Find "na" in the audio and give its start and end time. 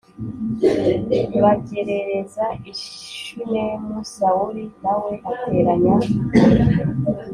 4.81-4.93